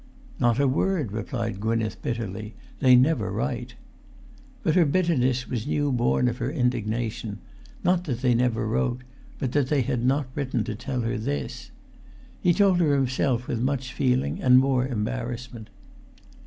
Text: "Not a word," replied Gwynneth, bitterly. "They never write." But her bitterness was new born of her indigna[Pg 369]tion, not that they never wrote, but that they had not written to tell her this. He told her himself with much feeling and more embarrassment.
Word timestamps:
"Not 0.39 0.59
a 0.59 0.67
word," 0.67 1.11
replied 1.11 1.59
Gwynneth, 1.59 2.01
bitterly. 2.01 2.55
"They 2.79 2.95
never 2.95 3.31
write." 3.31 3.75
But 4.63 4.73
her 4.73 4.83
bitterness 4.83 5.47
was 5.47 5.67
new 5.67 5.91
born 5.91 6.27
of 6.27 6.37
her 6.39 6.51
indigna[Pg 6.51 6.85
369]tion, 6.87 7.37
not 7.83 8.05
that 8.05 8.21
they 8.21 8.33
never 8.33 8.65
wrote, 8.65 9.03
but 9.37 9.51
that 9.51 9.67
they 9.69 9.83
had 9.83 10.03
not 10.03 10.25
written 10.33 10.63
to 10.63 10.73
tell 10.73 11.01
her 11.01 11.19
this. 11.19 11.69
He 12.41 12.51
told 12.51 12.79
her 12.79 12.95
himself 12.95 13.47
with 13.47 13.61
much 13.61 13.93
feeling 13.93 14.41
and 14.41 14.57
more 14.57 14.87
embarrassment. 14.87 15.69